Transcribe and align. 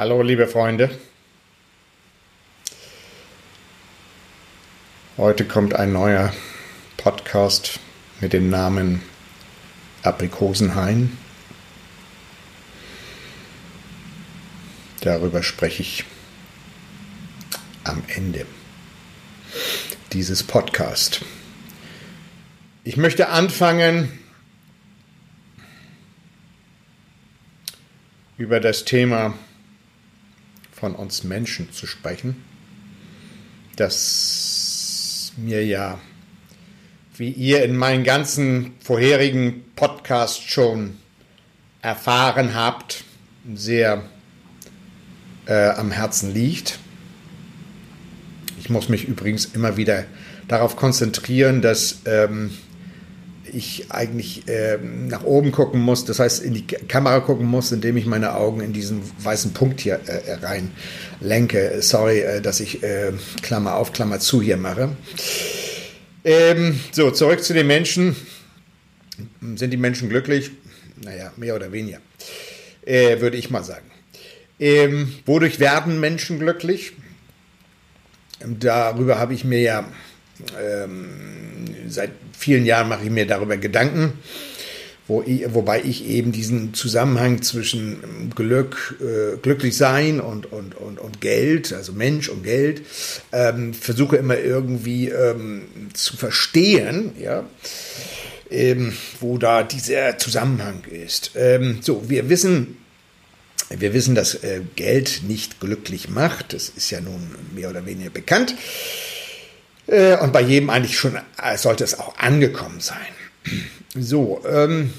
Hallo, 0.00 0.22
liebe 0.22 0.46
Freunde. 0.46 0.98
Heute 5.18 5.44
kommt 5.44 5.74
ein 5.74 5.92
neuer 5.92 6.32
Podcast 6.96 7.80
mit 8.22 8.32
dem 8.32 8.48
Namen 8.48 9.02
Aprikosenhain. 10.02 11.18
Darüber 15.02 15.42
spreche 15.42 15.82
ich 15.82 16.04
am 17.84 18.02
Ende 18.08 18.46
dieses 20.14 20.42
Podcasts. 20.42 21.20
Ich 22.84 22.96
möchte 22.96 23.28
anfangen 23.28 24.18
über 28.38 28.60
das 28.60 28.86
Thema 28.86 29.34
von 30.80 30.94
uns 30.94 31.24
Menschen 31.24 31.72
zu 31.72 31.86
sprechen, 31.86 32.42
das 33.76 35.32
mir 35.36 35.64
ja, 35.64 36.00
wie 37.16 37.30
ihr 37.30 37.62
in 37.64 37.76
meinen 37.76 38.02
ganzen 38.02 38.72
vorherigen 38.82 39.62
Podcasts 39.76 40.42
schon 40.42 40.96
erfahren 41.82 42.54
habt, 42.54 43.04
sehr 43.54 44.02
äh, 45.46 45.68
am 45.68 45.90
Herzen 45.90 46.32
liegt. 46.32 46.78
Ich 48.58 48.70
muss 48.70 48.88
mich 48.88 49.06
übrigens 49.06 49.44
immer 49.46 49.76
wieder 49.76 50.04
darauf 50.48 50.76
konzentrieren, 50.76 51.60
dass 51.60 52.00
ähm, 52.06 52.50
ich 53.50 53.86
eigentlich 53.90 54.48
äh, 54.48 54.78
nach 54.78 55.24
oben 55.24 55.52
gucken 55.52 55.80
muss, 55.80 56.04
das 56.04 56.18
heißt 56.18 56.42
in 56.42 56.54
die 56.54 56.66
Kamera 56.66 57.20
gucken 57.20 57.46
muss, 57.46 57.72
indem 57.72 57.96
ich 57.96 58.06
meine 58.06 58.34
Augen 58.34 58.60
in 58.60 58.72
diesen 58.72 59.02
weißen 59.22 59.52
Punkt 59.52 59.80
hier 59.80 60.00
äh, 60.06 60.34
rein 60.34 60.70
lenke. 61.20 61.82
Sorry, 61.82 62.20
äh, 62.20 62.40
dass 62.40 62.60
ich 62.60 62.82
äh, 62.82 63.12
Klammer 63.42 63.76
auf, 63.76 63.92
Klammer 63.92 64.20
zu 64.20 64.40
hier 64.40 64.56
mache. 64.56 64.90
Ähm, 66.24 66.80
so, 66.92 67.10
zurück 67.10 67.42
zu 67.42 67.54
den 67.54 67.66
Menschen. 67.66 68.16
Sind 69.56 69.70
die 69.70 69.76
Menschen 69.76 70.08
glücklich? 70.08 70.50
Naja, 71.02 71.32
mehr 71.36 71.54
oder 71.54 71.72
weniger, 71.72 71.98
äh, 72.84 73.20
würde 73.20 73.36
ich 73.36 73.50
mal 73.50 73.64
sagen. 73.64 73.90
Ähm, 74.58 75.14
wodurch 75.24 75.58
werden 75.60 76.00
Menschen 76.00 76.38
glücklich? 76.38 76.92
Darüber 78.40 79.18
habe 79.18 79.34
ich 79.34 79.44
mir 79.44 79.60
ja 79.60 79.84
ähm, 80.60 81.08
seit 81.88 82.10
vielen 82.40 82.64
Jahren 82.64 82.88
mache 82.88 83.04
ich 83.04 83.10
mir 83.10 83.26
darüber 83.26 83.56
Gedanken, 83.56 84.14
wo 85.06 85.22
ich, 85.22 85.42
wobei 85.52 85.82
ich 85.82 86.06
eben 86.06 86.32
diesen 86.32 86.72
Zusammenhang 86.72 87.42
zwischen 87.42 88.32
Glück, 88.34 88.96
äh, 89.00 89.36
glücklich 89.36 89.76
sein 89.76 90.20
und, 90.20 90.50
und, 90.50 90.74
und, 90.76 90.98
und 90.98 91.20
Geld, 91.20 91.72
also 91.72 91.92
Mensch 91.92 92.28
und 92.28 92.44
Geld, 92.44 92.82
ähm, 93.32 93.74
versuche 93.74 94.16
immer 94.16 94.38
irgendwie 94.38 95.08
ähm, 95.08 95.62
zu 95.92 96.16
verstehen, 96.16 97.12
ja. 97.20 97.44
Ähm, 98.52 98.94
wo 99.20 99.38
da 99.38 99.62
dieser 99.62 100.18
Zusammenhang 100.18 100.82
ist. 100.90 101.32
Ähm, 101.36 101.78
so, 101.82 102.08
wir 102.08 102.28
wissen, 102.28 102.78
wir 103.68 103.94
wissen, 103.94 104.16
dass 104.16 104.34
äh, 104.34 104.62
Geld 104.74 105.22
nicht 105.28 105.60
glücklich 105.60 106.08
macht. 106.08 106.52
Das 106.52 106.68
ist 106.68 106.90
ja 106.90 107.00
nun 107.00 107.30
mehr 107.54 107.70
oder 107.70 107.86
weniger 107.86 108.10
bekannt. 108.10 108.56
Äh, 109.86 110.16
und 110.18 110.32
bei 110.32 110.40
jedem 110.40 110.70
eigentlich 110.70 110.98
schon 110.98 111.16
äh, 111.42 111.56
sollte 111.56 111.84
es 111.84 111.98
auch 111.98 112.16
angekommen 112.18 112.80
sein. 112.80 112.98
So, 113.94 114.42
ähm, 114.46 114.92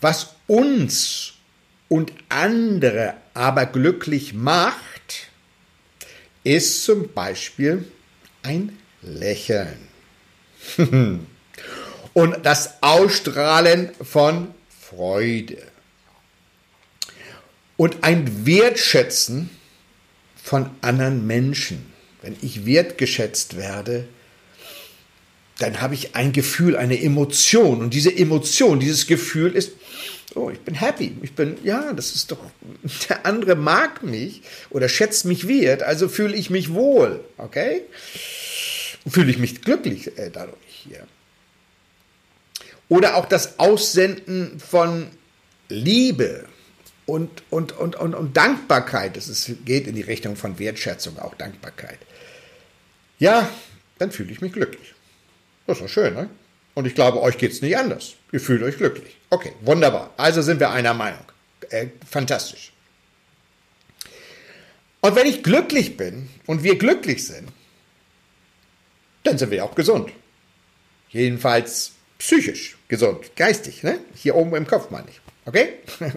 was 0.00 0.34
uns 0.46 1.34
und 1.88 2.12
andere 2.28 3.14
aber 3.34 3.66
glücklich 3.66 4.34
macht, 4.34 5.28
ist 6.44 6.84
zum 6.84 7.12
Beispiel 7.12 7.84
ein 8.42 8.78
Lächeln. 9.02 9.88
und 12.12 12.36
das 12.46 12.82
Ausstrahlen 12.82 13.90
von 14.02 14.54
Freude. 14.68 15.58
Und 17.76 18.02
ein 18.02 18.46
Wertschätzen 18.46 19.50
von 20.42 20.70
anderen 20.80 21.26
Menschen 21.26 21.91
wenn 22.22 22.36
ich 22.40 22.64
wertgeschätzt 22.64 23.56
werde, 23.56 24.08
dann 25.58 25.80
habe 25.80 25.94
ich 25.94 26.14
ein 26.14 26.32
Gefühl, 26.32 26.76
eine 26.76 27.00
Emotion. 27.00 27.80
Und 27.80 27.94
diese 27.94 28.16
Emotion, 28.16 28.80
dieses 28.80 29.06
Gefühl 29.06 29.54
ist, 29.54 29.72
oh, 30.34 30.50
ich 30.50 30.60
bin 30.60 30.74
happy. 30.74 31.16
Ich 31.22 31.34
bin, 31.34 31.58
ja, 31.62 31.92
das 31.92 32.14
ist 32.14 32.30
doch, 32.30 32.38
der 33.08 33.26
andere 33.26 33.54
mag 33.54 34.02
mich 34.02 34.42
oder 34.70 34.88
schätzt 34.88 35.24
mich 35.24 35.46
wert, 35.46 35.82
also 35.82 36.08
fühle 36.08 36.36
ich 36.36 36.48
mich 36.48 36.72
wohl, 36.72 37.20
okay? 37.38 37.82
Fühle 39.06 39.30
ich 39.30 39.38
mich 39.38 39.60
glücklich 39.62 40.16
äh, 40.16 40.30
dadurch 40.32 40.56
hier. 40.66 41.06
Oder 42.88 43.16
auch 43.16 43.26
das 43.26 43.58
Aussenden 43.58 44.60
von 44.60 45.08
Liebe, 45.68 46.46
und, 47.06 47.42
und, 47.50 47.72
und, 47.72 47.96
und, 47.96 48.14
und 48.14 48.36
Dankbarkeit. 48.36 49.16
Es 49.16 49.50
geht 49.64 49.86
in 49.86 49.94
die 49.94 50.02
Richtung 50.02 50.36
von 50.36 50.58
Wertschätzung, 50.58 51.18
auch 51.18 51.34
Dankbarkeit. 51.34 51.98
Ja, 53.22 53.48
dann 53.98 54.10
fühle 54.10 54.32
ich 54.32 54.40
mich 54.40 54.52
glücklich. 54.52 54.94
Das 55.68 55.76
ist 55.76 55.84
doch 55.84 55.88
schön, 55.88 56.12
ne? 56.12 56.28
Und 56.74 56.86
ich 56.86 56.96
glaube, 56.96 57.22
euch 57.22 57.38
geht 57.38 57.52
es 57.52 57.62
nicht 57.62 57.76
anders. 57.76 58.16
Ihr 58.32 58.40
fühlt 58.40 58.64
euch 58.64 58.78
glücklich. 58.78 59.16
Okay, 59.30 59.52
wunderbar. 59.60 60.12
Also 60.16 60.42
sind 60.42 60.58
wir 60.58 60.70
einer 60.70 60.92
Meinung. 60.92 61.24
Äh, 61.70 61.86
fantastisch. 62.04 62.72
Und 65.02 65.14
wenn 65.14 65.28
ich 65.28 65.44
glücklich 65.44 65.96
bin 65.96 66.30
und 66.46 66.64
wir 66.64 66.76
glücklich 66.76 67.24
sind, 67.24 67.48
dann 69.22 69.38
sind 69.38 69.52
wir 69.52 69.64
auch 69.64 69.76
gesund. 69.76 70.10
Jedenfalls 71.10 71.92
psychisch 72.18 72.76
gesund, 72.88 73.36
geistig, 73.36 73.84
ne? 73.84 74.00
Hier 74.16 74.34
oben 74.34 74.52
im 74.56 74.66
Kopf 74.66 74.90
meine 74.90 75.06
ich. 75.08 75.20
Okay? 75.44 75.74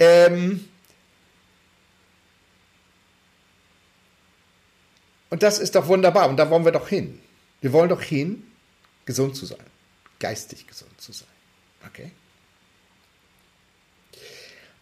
ähm, 0.00 0.68
Und 5.30 5.42
das 5.42 5.58
ist 5.58 5.74
doch 5.74 5.86
wunderbar. 5.88 6.28
Und 6.28 6.36
da 6.36 6.50
wollen 6.50 6.64
wir 6.64 6.72
doch 6.72 6.88
hin. 6.88 7.20
Wir 7.60 7.72
wollen 7.72 7.88
doch 7.88 8.02
hin, 8.02 8.44
gesund 9.04 9.36
zu 9.36 9.46
sein. 9.46 9.58
Geistig 10.18 10.66
gesund 10.66 11.00
zu 11.00 11.12
sein. 11.12 11.28
Okay? 11.86 12.10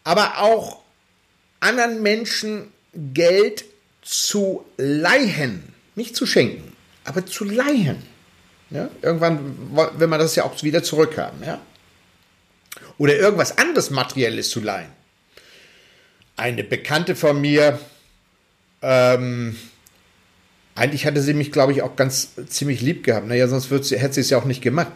Aber 0.05 0.39
auch 0.39 0.83
anderen 1.61 2.03
Menschen 2.03 2.73
Geld 2.95 3.65
zu 4.03 4.65
leihen. 4.77 5.75
Nicht 5.95 6.15
zu 6.15 6.27
schenken, 6.27 6.73
aber 7.05 7.27
zu 7.27 7.45
leihen. 7.45 8.03
Ja? 8.71 8.89
Irgendwann 9.03 9.99
will 9.99 10.07
man 10.07 10.21
das 10.21 10.37
ja 10.37 10.45
auch 10.45 10.63
wieder 10.63 10.83
zurückhaben. 10.83 11.43
Ja? 11.43 11.61
Oder 12.99 13.17
irgendwas 13.17 13.59
anderes 13.59 13.91
Materielles 13.91 14.51
zu 14.51 14.61
leihen. 14.61 14.91
Eine 16.37 16.65
Bekannte 16.65 17.17
von 17.17 17.41
mir, 17.41 17.81
ähm, 18.83 19.57
eigentlich 20.77 21.07
hatte 21.07 21.23
sie 21.23 21.35
mich, 21.35 21.51
glaube 21.51 21.73
ich, 21.73 21.83
auch 21.83 21.97
ganz 21.97 22.31
ziemlich 22.49 22.81
lieb 22.81 23.03
gehabt. 23.03 23.27
Naja, 23.27 23.49
sonst 23.49 23.69
sie, 23.69 23.99
hätte 23.99 24.15
sie 24.15 24.21
es 24.21 24.31
ja 24.31 24.39
auch 24.39 24.45
nicht 24.45 24.63
gemacht. 24.63 24.93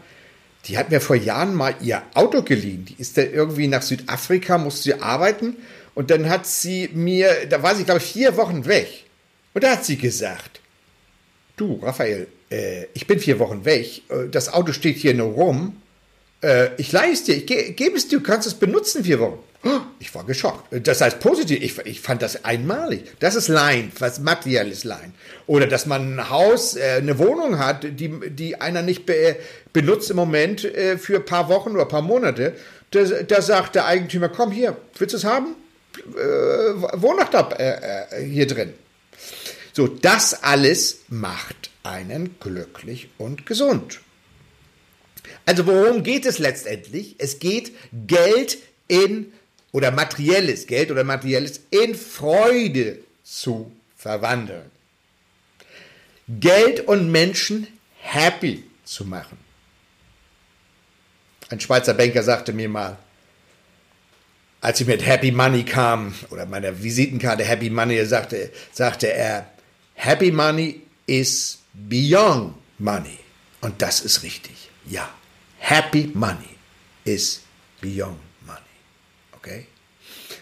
Die 0.66 0.76
hat 0.76 0.90
mir 0.90 1.00
vor 1.00 1.16
Jahren 1.16 1.54
mal 1.54 1.74
ihr 1.80 2.02
Auto 2.14 2.42
geliehen. 2.42 2.84
Die 2.84 2.96
ist 2.98 3.16
da 3.16 3.22
irgendwie 3.22 3.66
nach 3.66 3.82
Südafrika, 3.82 4.58
musste 4.58 4.82
sie 4.82 4.94
arbeiten. 4.94 5.56
Und 5.94 6.10
dann 6.10 6.28
hat 6.28 6.46
sie 6.46 6.90
mir, 6.92 7.46
da 7.48 7.62
war 7.62 7.74
sie, 7.74 7.84
glaube 7.84 8.00
ich, 8.00 8.12
vier 8.12 8.36
Wochen 8.36 8.66
weg. 8.66 9.04
Und 9.54 9.64
da 9.64 9.72
hat 9.72 9.84
sie 9.84 9.96
gesagt, 9.96 10.60
du, 11.56 11.80
Raphael, 11.82 12.28
äh, 12.50 12.84
ich 12.94 13.06
bin 13.06 13.18
vier 13.18 13.38
Wochen 13.38 13.64
weg. 13.64 14.02
Äh, 14.08 14.28
das 14.30 14.52
Auto 14.52 14.72
steht 14.72 14.98
hier 14.98 15.14
nur 15.14 15.32
rum. 15.32 15.80
Äh, 16.42 16.70
ich 16.76 16.92
leihe 16.92 17.12
es 17.12 17.24
dir, 17.24 17.36
ich 17.36 17.46
ge 17.46 17.72
gebe 17.72 17.96
es 17.96 18.08
dir, 18.08 18.18
du 18.18 18.24
kannst 18.24 18.46
es 18.46 18.54
benutzen 18.54 19.04
vier 19.04 19.20
Wochen. 19.20 19.38
Ich 19.98 20.14
war 20.14 20.24
geschockt. 20.24 20.86
Das 20.86 21.02
heißt 21.02 21.20
positiv, 21.20 21.62
ich, 21.62 21.78
ich 21.86 22.00
fand 22.00 22.22
das 22.22 22.46
einmalig. 22.46 23.04
Das 23.20 23.34
ist 23.34 23.48
Leihen, 23.48 23.92
was 23.98 24.18
materielles 24.18 24.84
Leihen. 24.84 25.12
Oder 25.46 25.66
dass 25.66 25.84
man 25.84 26.14
ein 26.14 26.30
Haus, 26.30 26.76
äh, 26.76 26.96
eine 26.96 27.18
Wohnung 27.18 27.58
hat, 27.58 27.84
die, 27.84 28.30
die 28.30 28.58
einer 28.58 28.80
nicht 28.80 29.04
be, 29.04 29.36
benutzt 29.74 30.10
im 30.10 30.16
Moment 30.16 30.64
äh, 30.64 30.96
für 30.96 31.16
ein 31.16 31.26
paar 31.26 31.50
Wochen 31.50 31.72
oder 31.72 31.82
ein 31.82 31.88
paar 31.88 32.00
Monate. 32.00 32.54
Da, 32.90 33.42
sagt 33.42 33.74
der 33.74 33.84
Eigentümer, 33.84 34.30
komm 34.30 34.50
hier, 34.50 34.76
willst 34.98 35.12
du 35.12 35.18
es 35.18 35.24
haben? 35.24 35.54
Äh, 36.16 36.20
wohn 36.94 37.18
doch 37.18 37.28
da 37.28 37.50
äh, 37.50 38.24
hier 38.24 38.46
drin. 38.46 38.72
So, 39.72 39.86
das 39.86 40.42
alles 40.42 41.00
macht 41.08 41.70
einen 41.82 42.36
glücklich 42.40 43.10
und 43.18 43.44
gesund. 43.44 44.00
Also 45.46 45.66
worum 45.66 46.02
geht 46.02 46.26
es 46.26 46.38
letztendlich? 46.38 47.16
Es 47.18 47.38
geht 47.38 47.72
Geld 48.06 48.58
in 48.88 49.32
oder 49.72 49.90
materielles 49.90 50.66
Geld 50.66 50.90
oder 50.90 51.04
materielles 51.04 51.60
in 51.70 51.94
Freude 51.94 52.98
zu 53.24 53.72
verwandeln. 53.96 54.70
Geld 56.28 56.80
und 56.86 57.10
Menschen 57.10 57.66
happy 57.98 58.64
zu 58.84 59.04
machen. 59.04 59.38
Ein 61.48 61.60
Schweizer 61.60 61.94
Banker 61.94 62.22
sagte 62.22 62.52
mir 62.52 62.68
mal, 62.68 62.96
als 64.60 64.80
ich 64.80 64.86
mit 64.86 65.04
Happy 65.04 65.32
Money 65.32 65.64
kam 65.64 66.14
oder 66.30 66.46
meiner 66.46 66.82
Visitenkarte 66.82 67.44
Happy 67.44 67.70
Money 67.70 68.04
sagte, 68.04 68.50
sagte 68.72 69.12
er, 69.12 69.50
Happy 69.94 70.30
Money 70.30 70.82
is 71.06 71.58
beyond 71.72 72.54
money. 72.78 73.18
Und 73.60 73.80
das 73.82 74.00
ist 74.00 74.22
richtig. 74.22 74.70
Ja. 74.86 75.08
Happy 75.60 76.10
Money 76.14 76.56
is 77.04 77.42
beyond 77.80 78.18
money. 78.44 78.60
Okay? 79.36 79.66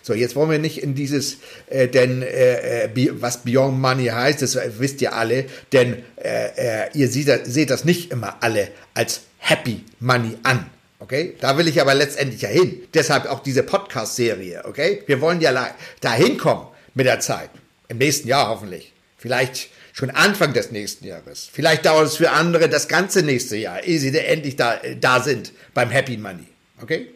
So, 0.03 0.15
jetzt 0.15 0.37
wollen 0.37 0.51
wir 0.51 0.59
nicht 0.59 0.83
in 0.83 0.95
dieses, 0.95 1.39
äh, 1.69 1.87
denn 1.87 2.23
äh, 2.23 2.85
äh 2.85 3.11
was 3.21 3.45
Beyond 3.45 3.79
Money 3.79 4.07
heißt, 4.07 4.41
das 4.41 4.59
wisst 4.79 5.03
ihr 5.03 5.15
alle, 5.15 5.45
denn 5.73 6.03
äh, 6.17 6.87
äh, 6.87 6.89
ihr 6.95 7.09
seht, 7.09 7.47
seht 7.47 7.69
das 7.69 7.85
nicht 7.85 8.11
immer 8.11 8.37
alle 8.41 8.69
als 8.95 9.23
Happy 9.37 9.85
Money 10.01 10.39
an. 10.45 10.71
Okay, 11.01 11.35
da 11.41 11.59
will 11.59 11.69
ich 11.69 11.81
aber 11.81 11.95
letztendlich 11.95 12.41
ja 12.41 12.49
hin. 12.49 12.83
Deshalb 12.95 13.27
auch 13.27 13.41
diese 13.41 13.63
Podcast-Serie. 13.63 14.65
Okay, 14.65 15.03
wir 15.07 15.21
wollen 15.21 15.41
ja 15.41 15.75
da 16.01 16.15
hinkommen 16.15 16.67
mit 16.95 17.07
der 17.07 17.21
Zeit. 17.21 17.51
Im 17.89 17.99
nächsten 17.99 18.29
Jahr 18.29 18.49
hoffentlich. 18.49 18.93
Vielleicht 19.17 19.69
schon 19.99 20.11
Anfang 20.11 20.53
des 20.53 20.71
nächsten 20.71 21.07
Jahres. 21.07 21.49
Vielleicht 21.53 21.85
dauert 21.85 22.07
es 22.07 22.17
für 22.17 22.31
andere 22.31 22.69
das 22.69 22.87
ganze 22.87 23.25
nächste 23.25 23.57
Jahr, 23.57 23.83
ehe 23.83 23.99
sie 23.99 24.17
endlich 24.17 24.55
da, 24.55 24.77
äh, 24.77 24.97
da 24.97 25.21
sind 25.21 25.53
beim 25.75 25.91
Happy 25.91 26.17
Money. 26.17 26.47
Okay? 26.81 27.09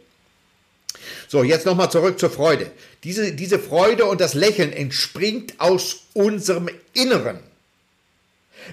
So, 1.29 1.45
jetzt 1.45 1.65
nochmal 1.65 1.93
zurück 1.93 2.19
zur 2.19 2.31
Freude. 2.31 2.73
Diese, 3.05 3.33
diese 3.33 3.61
Freude 3.61 4.07
und 4.07 4.21
das 4.21 4.35
Lächeln 4.35 4.73
entspringt 4.73 5.61
aus 5.61 6.07
unserem 6.13 6.69
Inneren. 6.93 7.39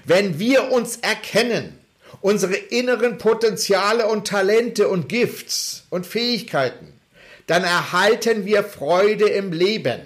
Wenn 0.04 0.40
wir 0.40 0.72
uns 0.72 0.96
erkennen, 0.96 1.78
unsere 2.20 2.56
inneren 2.56 3.16
Potenziale 3.16 4.08
und 4.08 4.26
Talente 4.26 4.88
und 4.88 5.08
Gifts 5.08 5.84
und 5.88 6.04
Fähigkeiten, 6.04 6.92
dann 7.46 7.62
erhalten 7.62 8.44
wir 8.44 8.64
Freude 8.64 9.28
im 9.28 9.52
Leben. 9.52 10.00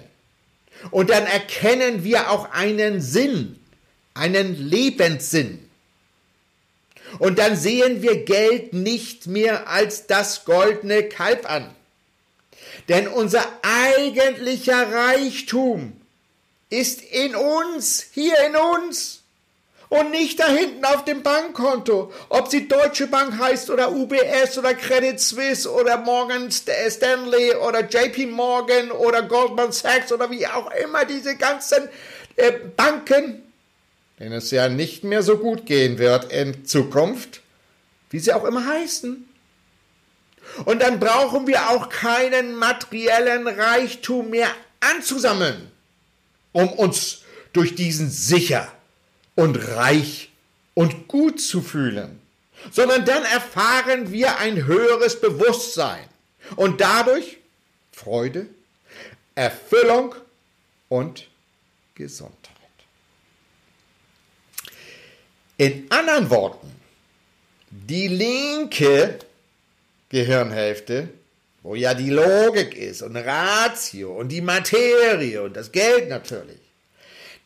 Und 0.91 1.09
dann 1.09 1.25
erkennen 1.25 2.03
wir 2.03 2.29
auch 2.29 2.51
einen 2.51 3.01
Sinn, 3.01 3.59
einen 4.15 4.55
Lebenssinn. 4.55 5.69
Und 7.19 7.37
dann 7.37 7.55
sehen 7.55 8.01
wir 8.01 8.25
Geld 8.25 8.73
nicht 8.73 9.27
mehr 9.27 9.69
als 9.69 10.07
das 10.07 10.43
goldene 10.45 11.03
Kalb 11.03 11.49
an. 11.49 11.73
Denn 12.89 13.07
unser 13.07 13.45
eigentlicher 13.61 14.91
Reichtum 14.91 15.93
ist 16.69 17.01
in 17.01 17.35
uns, 17.35 18.05
hier 18.13 18.35
in 18.47 18.55
uns 18.55 19.21
und 19.89 20.11
nicht 20.11 20.39
da 20.39 20.47
hinten 20.47 20.83
auf 20.83 21.05
dem 21.05 21.23
Bankkonto. 21.23 22.11
Ob 22.29 22.49
sie 22.49 22.67
Deutsche 22.67 23.07
Bank 23.07 23.37
heißt 23.37 23.69
oder 23.69 23.91
UBS 23.91 24.57
oder 24.57 24.73
Credit 24.73 25.19
Suisse 25.19 25.71
oder 25.71 25.97
Morgan 25.97 26.49
Stanley 26.51 27.55
oder 27.55 27.81
JP 27.81 28.27
Morgan 28.27 28.91
oder 28.91 29.23
Goldman 29.23 29.71
Sachs 29.71 30.11
oder 30.11 30.29
wie 30.29 30.45
auch 30.47 30.71
immer 30.71 31.05
diese 31.05 31.35
ganzen 31.35 31.87
äh, 32.35 32.51
Banken, 32.75 33.44
denen 34.19 34.33
es 34.33 34.51
ja 34.51 34.69
nicht 34.69 35.03
mehr 35.03 35.23
so 35.23 35.37
gut 35.37 35.65
gehen 35.65 35.97
wird 35.97 36.31
in 36.31 36.65
Zukunft, 36.65 37.41
wie 38.09 38.19
sie 38.19 38.33
auch 38.33 38.45
immer 38.45 38.65
heißen. 38.65 39.27
Und 40.63 40.81
dann 40.81 40.99
brauchen 40.99 41.47
wir 41.47 41.69
auch 41.69 41.89
keinen 41.89 42.55
materiellen 42.55 43.47
Reichtum 43.47 44.29
mehr 44.29 44.49
anzusammeln, 44.79 45.71
um 46.51 46.69
uns 46.71 47.23
durch 47.51 47.75
diesen 47.75 48.09
sicher 48.09 48.71
und 49.35 49.55
reich 49.75 50.29
und 50.73 51.07
gut 51.07 51.41
zu 51.41 51.61
fühlen, 51.61 52.21
sondern 52.71 53.05
dann 53.05 53.23
erfahren 53.23 54.11
wir 54.11 54.37
ein 54.37 54.65
höheres 54.65 55.19
Bewusstsein 55.19 56.07
und 56.55 56.79
dadurch 56.79 57.37
Freude, 57.91 58.47
Erfüllung 59.33 60.15
und 60.89 61.27
Gesundheit. 61.95 62.44
In 65.57 65.89
anderen 65.89 66.29
Worten, 66.29 66.71
die 67.69 68.07
linke 68.07 69.19
Gehirnhälfte, 70.09 71.09
wo 71.63 71.75
ja 71.75 71.93
die 71.93 72.09
Logik 72.09 72.75
ist 72.75 73.01
und 73.01 73.15
Ratio 73.15 74.15
und 74.17 74.29
die 74.29 74.41
Materie 74.41 75.41
und 75.41 75.55
das 75.55 75.71
Geld 75.71 76.09
natürlich, 76.09 76.59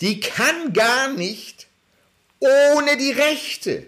die 0.01 0.19
kann 0.19 0.73
gar 0.73 1.13
nicht 1.13 1.67
ohne 2.39 2.97
die 2.97 3.11
Rechte, 3.11 3.85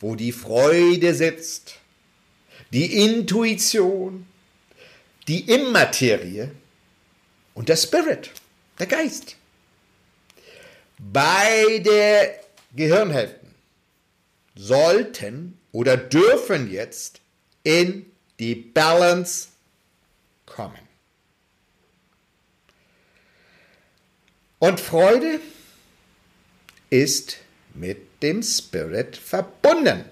wo 0.00 0.14
die 0.14 0.32
Freude 0.32 1.14
sitzt, 1.14 1.76
die 2.72 3.04
Intuition, 3.04 4.26
die 5.28 5.40
Immaterie 5.50 6.50
und 7.54 7.68
der 7.68 7.76
Spirit, 7.76 8.30
der 8.78 8.86
Geist. 8.86 9.36
Beide 10.98 12.45
Gehirnhälften 12.76 13.54
sollten 14.54 15.58
oder 15.72 15.96
dürfen 15.96 16.70
jetzt 16.70 17.20
in 17.62 18.06
die 18.38 18.54
Balance 18.54 19.48
kommen. 20.46 20.86
Und 24.58 24.80
Freude 24.80 25.40
ist 26.88 27.38
mit 27.74 28.22
dem 28.22 28.42
Spirit 28.42 29.16
verbunden. 29.16 30.04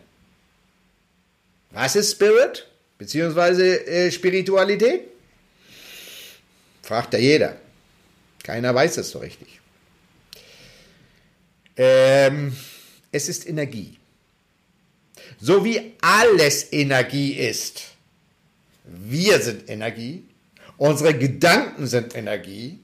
Was 1.70 1.96
ist 1.96 2.12
Spirit? 2.12 2.69
Beziehungsweise 2.99 3.87
äh, 3.87 4.11
Spiritualität? 4.11 5.08
Fragt 6.82 7.14
ja 7.14 7.19
jeder. 7.19 7.56
Keiner 8.43 8.75
weiß 8.75 8.99
es 8.99 9.11
so 9.11 9.19
richtig. 9.19 9.61
Ähm, 11.76 12.56
es 13.12 13.29
ist 13.29 13.49
Energie. 13.49 13.99
So 15.41 15.65
wie 15.65 15.94
alles 16.00 16.73
Energie 16.73 17.32
ist. 17.32 17.82
Wir 18.85 19.41
sind 19.41 19.69
Energie. 19.69 20.25
Unsere 20.76 21.15
Gedanken 21.15 21.87
sind 21.87 22.15
Energie. 22.15 22.79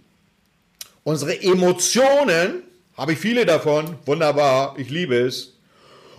Unsere 1.05 1.41
Emotionen 1.41 2.63
habe 2.97 3.13
ich 3.13 3.19
viele 3.19 3.47
davon. 3.47 3.97
Wunderbar. 4.07 4.75
Ich 4.79 4.91
liebe 4.91 5.17
es. 5.17 5.55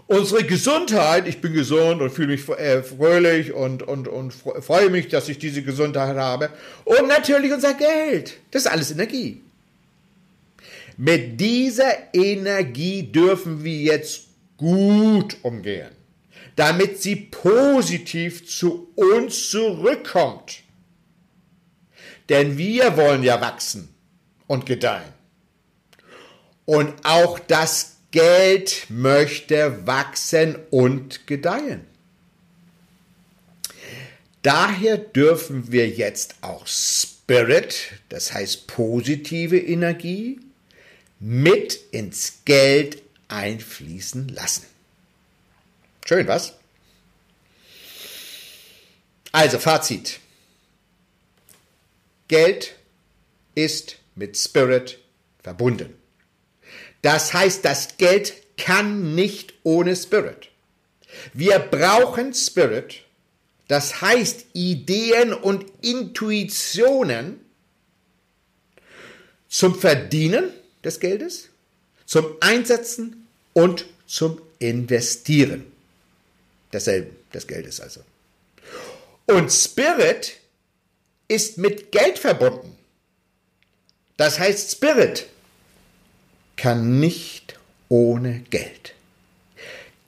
Unsere 0.07 0.43
Gesundheit, 0.43 1.25
ich 1.25 1.39
bin 1.39 1.53
gesund 1.53 2.01
und 2.01 2.09
fühle 2.09 2.29
mich 2.29 2.49
äh, 2.49 2.83
fröhlich 2.83 3.53
und, 3.53 3.81
und, 3.83 4.09
und 4.09 4.33
freue 4.33 4.89
mich, 4.89 5.07
dass 5.07 5.29
ich 5.29 5.39
diese 5.39 5.63
Gesundheit 5.63 6.17
habe. 6.17 6.49
Und 6.83 7.07
natürlich 7.07 7.53
unser 7.53 7.73
Geld. 7.75 8.33
Das 8.51 8.63
ist 8.63 8.71
alles 8.71 8.91
Energie. 8.91 9.41
Mit 11.03 11.41
dieser 11.41 12.13
Energie 12.13 13.11
dürfen 13.11 13.63
wir 13.63 13.75
jetzt 13.75 14.27
gut 14.55 15.35
umgehen, 15.41 15.89
damit 16.55 17.01
sie 17.01 17.15
positiv 17.15 18.47
zu 18.47 18.93
uns 18.93 19.49
zurückkommt. 19.49 20.61
Denn 22.29 22.55
wir 22.55 22.97
wollen 22.97 23.23
ja 23.23 23.41
wachsen 23.41 23.89
und 24.45 24.67
gedeihen. 24.67 25.11
Und 26.65 26.93
auch 27.03 27.39
das 27.39 27.95
Geld 28.11 28.85
möchte 28.89 29.87
wachsen 29.87 30.55
und 30.69 31.25
gedeihen. 31.25 31.87
Daher 34.43 34.99
dürfen 34.99 35.71
wir 35.71 35.89
jetzt 35.89 36.35
auch 36.41 36.67
Spirit, 36.67 37.93
das 38.09 38.35
heißt 38.35 38.67
positive 38.67 39.57
Energie, 39.57 40.39
mit 41.21 41.79
ins 41.91 42.39
Geld 42.45 43.03
einfließen 43.27 44.27
lassen. 44.29 44.65
Schön, 46.03 46.27
was? 46.27 46.55
Also 49.31 49.59
Fazit. 49.59 50.19
Geld 52.27 52.75
ist 53.53 53.97
mit 54.15 54.35
Spirit 54.35 54.97
verbunden. 55.43 55.93
Das 57.03 57.33
heißt, 57.33 57.63
das 57.65 57.97
Geld 57.97 58.33
kann 58.57 59.13
nicht 59.13 59.53
ohne 59.63 59.95
Spirit. 59.95 60.49
Wir 61.33 61.59
brauchen 61.59 62.33
Spirit, 62.33 63.03
das 63.67 64.01
heißt 64.01 64.47
Ideen 64.53 65.33
und 65.33 65.65
Intuitionen 65.81 67.41
zum 69.47 69.75
Verdienen 69.75 70.51
des 70.83 70.99
Geldes, 70.99 71.49
zum 72.05 72.35
Einsetzen 72.39 73.27
und 73.53 73.85
zum 74.05 74.41
Investieren 74.59 75.71
desselben, 76.73 77.15
des 77.33 77.47
Geldes 77.47 77.79
also. 77.79 78.01
Und 79.27 79.51
Spirit 79.51 80.37
ist 81.27 81.57
mit 81.57 81.91
Geld 81.91 82.19
verbunden. 82.19 82.77
Das 84.17 84.39
heißt, 84.39 84.71
Spirit 84.71 85.27
kann 86.57 86.99
nicht 86.99 87.57
ohne 87.89 88.41
Geld. 88.49 88.93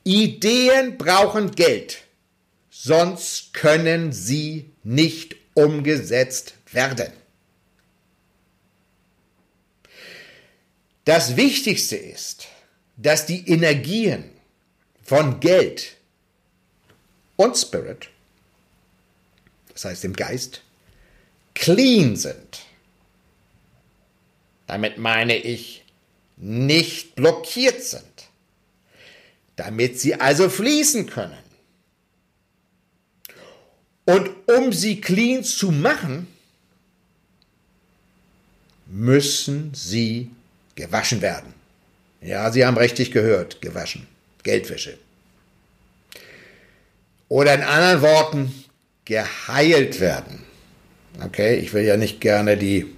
Ideen 0.03 0.98
brauchen 0.98 1.51
Geld, 1.51 2.03
sonst 2.70 3.53
können 3.53 4.12
sie 4.12 4.70
nicht 4.84 5.36
umgesetzt 5.53 6.56
werden. 6.72 7.12
Das 11.05 11.36
Wichtigste 11.36 11.98
ist, 11.98 12.48
dass 12.95 13.25
die 13.25 13.48
Energien 13.50 14.29
von 15.03 15.39
Geld 15.39 15.98
und 17.36 17.57
Spirit, 17.57 18.10
das 19.74 19.86
heißt 19.86 20.05
im 20.05 20.13
Geist, 20.13 20.62
clean 21.55 22.15
sind. 22.15 22.62
Damit 24.67 24.98
meine 24.98 25.36
ich 25.36 25.83
nicht 26.38 27.15
blockiert 27.15 27.83
sind, 27.83 28.03
damit 29.55 30.00
sie 30.00 30.15
also 30.15 30.50
fließen 30.50 31.07
können. 31.07 31.38
Und 34.05 34.29
um 34.48 34.74
sie 34.74 35.00
clean 35.00 35.43
zu 35.43 35.72
machen, 35.72 36.27
müssen 38.88 39.74
sie 39.74 40.29
gewaschen 40.75 41.22
werden. 41.22 41.53
Ja, 42.22 42.51
Sie 42.51 42.65
haben 42.65 42.77
richtig 42.77 43.12
gehört, 43.12 43.62
gewaschen. 43.62 44.08
Geldwäsche. 44.44 44.98
Oder 47.27 47.56
in 47.56 47.62
anderen 47.62 48.01
Worten, 48.01 48.65
geheilt 49.06 50.00
werden. 50.00 50.46
Okay, 51.24 51.56
ich 51.56 51.74
will 51.74 51.84
ja 51.84 51.98
nicht 51.98 52.22
gerne 52.22 52.58
die 52.58 52.96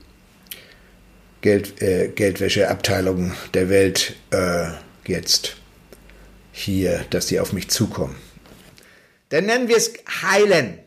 Geld, 1.41 1.81
äh, 1.81 2.09
Geldwäscheabteilung 2.09 3.33
der 3.53 3.69
Welt 3.69 4.15
äh, 4.31 4.69
jetzt 5.05 5.57
hier, 6.51 7.05
dass 7.09 7.27
sie 7.27 7.39
auf 7.39 7.53
mich 7.53 7.69
zukommen. 7.69 8.15
Dann 9.29 9.45
nennen 9.45 9.67
wir 9.67 9.77
es 9.77 9.93
heilen. 10.23 10.79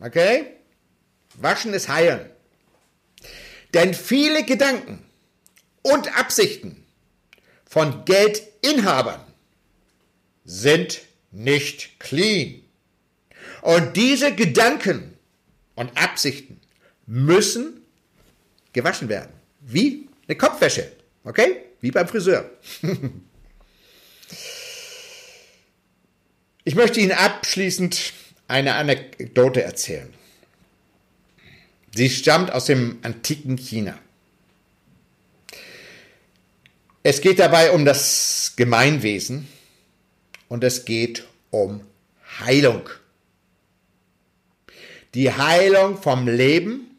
Okay? 0.00 0.46
Waschen 1.34 1.72
ist 1.72 1.88
heilen. 1.88 2.20
Denn 3.74 3.94
viele 3.94 4.44
Gedanken 4.44 5.05
und 5.86 6.18
Absichten 6.18 6.84
von 7.64 8.04
Geldinhabern 8.04 9.20
sind 10.44 11.02
nicht 11.30 12.00
clean. 12.00 12.62
Und 13.62 13.96
diese 13.96 14.34
Gedanken 14.34 15.16
und 15.76 15.96
Absichten 15.96 16.60
müssen 17.06 17.82
gewaschen 18.72 19.08
werden. 19.08 19.32
Wie 19.60 20.08
eine 20.26 20.36
Kopfwäsche. 20.36 20.90
Okay? 21.22 21.62
Wie 21.80 21.92
beim 21.92 22.08
Friseur. 22.08 22.50
ich 26.64 26.74
möchte 26.74 26.98
Ihnen 27.00 27.12
abschließend 27.12 28.12
eine 28.48 28.74
Anekdote 28.74 29.62
erzählen. 29.62 30.12
Sie 31.94 32.10
stammt 32.10 32.50
aus 32.50 32.64
dem 32.66 32.98
antiken 33.02 33.56
China. 33.56 33.96
Es 37.08 37.20
geht 37.20 37.38
dabei 37.38 37.70
um 37.70 37.84
das 37.84 38.54
Gemeinwesen 38.56 39.46
und 40.48 40.64
es 40.64 40.84
geht 40.84 41.24
um 41.52 41.82
Heilung. 42.40 42.88
Die 45.14 45.32
Heilung 45.32 46.02
vom 46.02 46.26
Leben, 46.26 46.98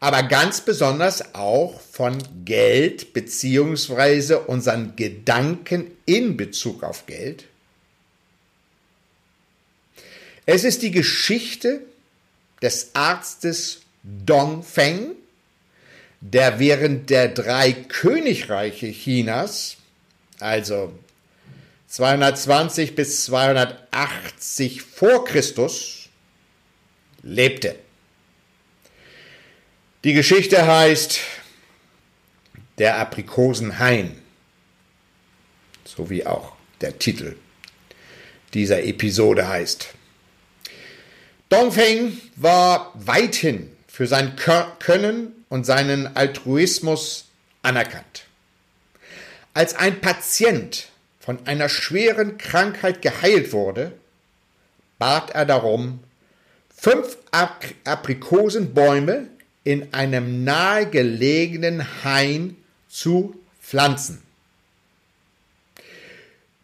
aber 0.00 0.22
ganz 0.22 0.60
besonders 0.60 1.34
auch 1.34 1.80
von 1.80 2.18
Geld 2.44 3.14
beziehungsweise 3.14 4.40
unseren 4.40 4.96
Gedanken 4.96 5.92
in 6.04 6.36
Bezug 6.36 6.82
auf 6.82 7.06
Geld 7.06 7.46
es 10.44 10.62
ist 10.62 10.82
die 10.82 10.90
Geschichte 10.90 11.80
des 12.60 12.90
Arztes 12.92 13.80
Dong 14.02 14.62
Feng, 14.62 15.12
der 16.32 16.58
während 16.58 17.08
der 17.10 17.28
drei 17.28 17.72
Königreiche 17.72 18.90
Chinas, 18.90 19.76
also 20.40 20.92
220 21.86 22.96
bis 22.96 23.24
280 23.26 24.82
vor 24.82 25.24
Christus, 25.24 26.08
lebte. 27.22 27.76
Die 30.02 30.14
Geschichte 30.14 30.66
heißt 30.66 31.20
Der 32.78 32.98
Aprikosenhain, 32.98 34.20
so 35.84 36.10
wie 36.10 36.26
auch 36.26 36.56
der 36.80 36.98
Titel 36.98 37.36
dieser 38.52 38.82
Episode 38.82 39.46
heißt. 39.48 39.88
Dongfeng 41.48 42.18
war 42.34 42.92
weithin 42.94 43.75
für 43.96 44.06
sein 44.06 44.36
Können 44.36 45.32
und 45.48 45.64
seinen 45.64 46.18
Altruismus 46.18 47.28
anerkannt. 47.62 48.26
Als 49.54 49.74
ein 49.74 50.02
Patient 50.02 50.88
von 51.18 51.38
einer 51.46 51.70
schweren 51.70 52.36
Krankheit 52.36 53.00
geheilt 53.00 53.54
wurde, 53.54 53.92
bat 54.98 55.30
er 55.30 55.46
darum, 55.46 56.00
fünf 56.76 57.16
Aprikosenbäume 57.84 59.28
in 59.64 59.94
einem 59.94 60.44
nahegelegenen 60.44 62.04
Hain 62.04 62.54
zu 62.90 63.34
pflanzen. 63.62 64.22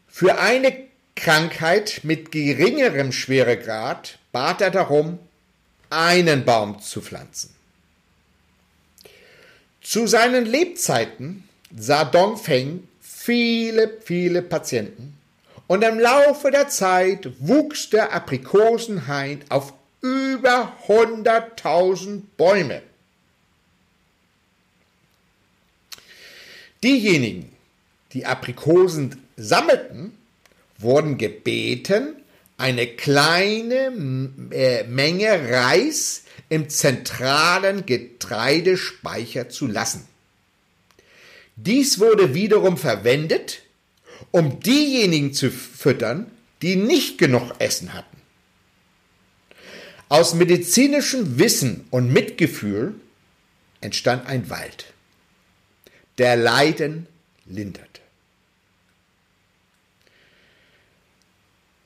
Für 0.06 0.38
eine 0.38 0.76
Krankheit 1.16 2.00
mit 2.02 2.30
geringerem 2.30 3.10
Schweregrad 3.10 4.18
bat 4.32 4.60
er 4.60 4.70
darum, 4.70 5.18
einen 5.92 6.44
Baum 6.44 6.80
zu 6.80 7.02
pflanzen. 7.02 7.54
Zu 9.82 10.06
seinen 10.06 10.46
Lebzeiten 10.46 11.48
sah 11.76 12.04
Dongfeng 12.04 12.88
viele, 13.00 13.98
viele 14.04 14.42
Patienten 14.42 15.18
und 15.66 15.82
im 15.82 15.98
Laufe 15.98 16.50
der 16.50 16.68
Zeit 16.68 17.30
wuchs 17.40 17.90
der 17.90 18.12
Aprikosenhain 18.12 19.44
auf 19.48 19.74
über 20.00 20.76
100.000 20.86 22.22
Bäume. 22.36 22.82
Diejenigen, 26.82 27.52
die 28.12 28.26
Aprikosen 28.26 29.22
sammelten, 29.36 30.16
wurden 30.78 31.16
gebeten, 31.16 32.21
eine 32.62 32.86
kleine 32.86 33.92
äh, 34.52 34.84
Menge 34.84 35.50
Reis 35.50 36.22
im 36.48 36.68
zentralen 36.68 37.86
Getreidespeicher 37.86 39.48
zu 39.48 39.66
lassen. 39.66 40.06
Dies 41.56 41.98
wurde 41.98 42.34
wiederum 42.34 42.78
verwendet, 42.78 43.62
um 44.30 44.60
diejenigen 44.60 45.34
zu 45.34 45.50
füttern, 45.50 46.30
die 46.62 46.76
nicht 46.76 47.18
genug 47.18 47.52
Essen 47.58 47.94
hatten. 47.94 48.16
Aus 50.08 50.34
medizinischem 50.34 51.40
Wissen 51.40 51.86
und 51.90 52.12
Mitgefühl 52.12 52.94
entstand 53.80 54.26
ein 54.28 54.48
Wald, 54.50 54.92
der 56.18 56.36
Leiden 56.36 57.08
lindert. 57.44 57.91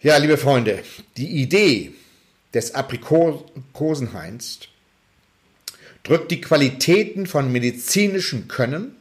Ja, 0.03 0.19
liebe 0.19 0.37
Freunde, 0.37 0.85
die 1.17 1.41
Idee 1.41 1.95
des 2.53 2.75
Aprikosenhains 2.75 4.59
drückt 6.03 6.31
die 6.31 6.43
Qualitäten 6.43 7.27
von 7.27 7.51
medizinischem 7.51 8.47
Können, 8.47 8.95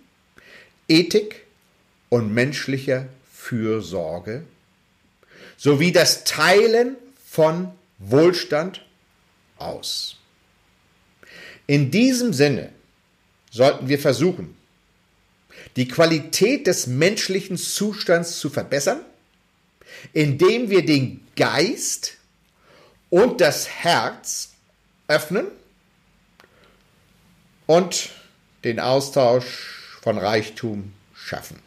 Ethik 0.87 1.43
und 2.07 2.33
menschlicher 2.33 3.09
Fürsorge 3.29 4.45
sowie 5.57 5.91
das 5.91 6.23
Teilen 6.23 6.95
von 7.27 7.71
Wohlstand 7.99 8.85
aus. 9.57 10.15
In 11.67 11.91
diesem 11.91 12.31
Sinne 12.31 12.69
sollten 13.51 13.89
wir 13.89 13.99
versuchen, 13.99 14.55
die 15.75 15.89
Qualität 15.89 16.67
des 16.67 16.87
menschlichen 16.87 17.57
Zustands 17.57 18.39
zu 18.39 18.49
verbessern 18.49 19.01
indem 20.13 20.69
wir 20.69 20.85
den 20.85 21.25
Geist 21.35 22.17
und 23.09 23.41
das 23.41 23.67
Herz 23.67 24.53
öffnen 25.07 25.47
und 27.65 28.11
den 28.63 28.79
Austausch 28.79 29.99
von 30.01 30.17
Reichtum 30.17 30.93
schaffen. 31.13 31.59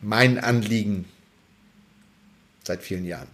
Mein 0.00 0.38
Anliegen 0.38 1.06
seit 2.64 2.82
vielen 2.82 3.04
Jahren. 3.04 3.28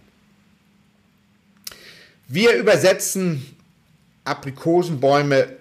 Wir 2.27 2.55
übersetzen 2.55 3.55
Aprikosenbäume 4.23 5.57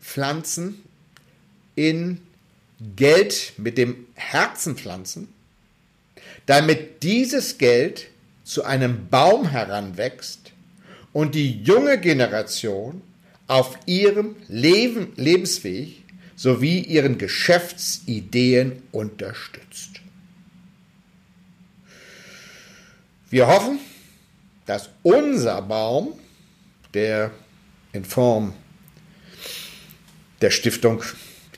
Pflanzen 0.00 0.82
in 1.74 2.20
Geld 2.94 3.54
mit 3.56 3.78
dem 3.78 4.06
Herzen 4.14 4.76
pflanzen 4.76 5.32
damit 6.46 7.02
dieses 7.02 7.58
Geld 7.58 8.08
zu 8.44 8.64
einem 8.64 9.08
Baum 9.08 9.48
heranwächst 9.48 10.52
und 11.12 11.34
die 11.34 11.62
junge 11.62 11.98
Generation 11.98 13.02
auf 13.48 13.78
ihrem 13.86 14.36
Leben, 14.48 15.12
Lebensweg 15.16 16.02
sowie 16.36 16.80
ihren 16.80 17.18
Geschäftsideen 17.18 18.82
unterstützt. 18.92 20.00
Wir 23.30 23.46
hoffen, 23.48 23.78
dass 24.66 24.90
unser 25.02 25.62
Baum, 25.62 26.18
der 26.94 27.30
in 27.92 28.04
Form 28.04 28.52
der 30.40 30.50
Stiftung 30.50 31.02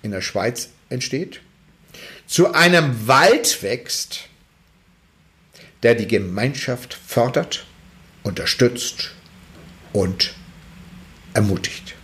in 0.03 0.13
der 0.13 0.21
Schweiz 0.21 0.71
entsteht, 0.89 1.41
zu 2.27 2.53
einem 2.53 3.07
Wald 3.09 3.63
wächst, 3.63 4.29
der 5.83 5.95
die 5.95 6.07
Gemeinschaft 6.07 6.95
fördert, 6.95 7.67
unterstützt 8.23 9.13
und 9.93 10.35
ermutigt. 11.35 11.95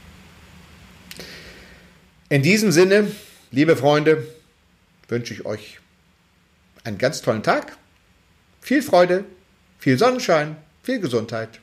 In 2.28 2.42
diesem 2.42 2.72
Sinne, 2.72 3.10
liebe 3.50 3.76
Freunde, 3.76 4.26
wünsche 5.08 5.34
ich 5.34 5.44
euch 5.44 5.78
einen 6.84 6.98
ganz 6.98 7.22
tollen 7.22 7.42
Tag, 7.42 7.76
viel 8.60 8.82
Freude, 8.82 9.24
viel 9.78 9.98
Sonnenschein, 9.98 10.56
viel 10.82 11.00
Gesundheit. 11.00 11.60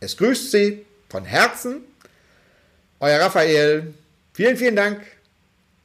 Es 0.00 0.16
grüßt 0.16 0.50
Sie 0.50 0.84
von 1.08 1.24
Herzen, 1.24 1.82
euer 3.00 3.20
Raphael. 3.20 3.94
Vielen, 4.32 4.56
vielen 4.56 4.76
Dank. 4.76 5.00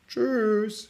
Tschüss. 0.08 0.90